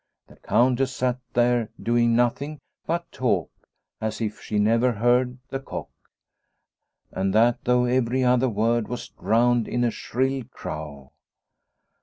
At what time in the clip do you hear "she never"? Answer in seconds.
4.41-4.91